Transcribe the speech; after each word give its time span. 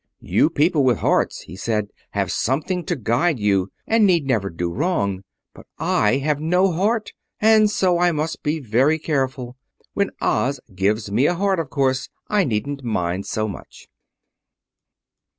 "You 0.23 0.49
people 0.49 0.83
with 0.83 0.97
hearts," 0.97 1.41
he 1.41 1.55
said, 1.55 1.89
"have 2.13 2.31
something 2.31 2.83
to 2.85 2.95
guide 2.95 3.37
you, 3.39 3.71
and 3.85 4.03
need 4.03 4.25
never 4.25 4.49
do 4.49 4.73
wrong; 4.73 5.21
but 5.53 5.67
I 5.77 6.17
have 6.17 6.39
no 6.39 6.71
heart, 6.71 7.11
and 7.39 7.69
so 7.69 7.99
I 7.99 8.11
must 8.11 8.41
be 8.41 8.59
very 8.59 8.97
careful. 8.97 9.57
When 9.93 10.09
Oz 10.19 10.59
gives 10.73 11.11
me 11.11 11.27
a 11.27 11.35
heart 11.35 11.59
of 11.59 11.69
course 11.69 12.09
I 12.29 12.45
needn't 12.45 12.83
mind 12.83 13.27
so 13.27 13.47
much." 13.47 13.87